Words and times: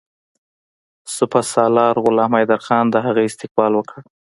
سپه 1.15 1.41
سالار 1.53 1.95
غلام 2.05 2.31
حیدرخان 2.39 2.85
د 2.89 2.95
هغه 3.05 3.21
استقبال 3.29 3.71
وکړ. 3.75 3.99